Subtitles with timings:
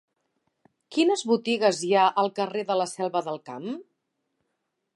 [0.95, 3.69] Quines botigues hi ha al carrer de la Selva del Camp?